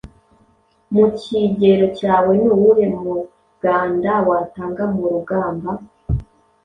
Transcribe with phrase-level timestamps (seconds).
[0.93, 5.69] Mu kigero cyawe, ni uwuhe muganda watanga mu rugamba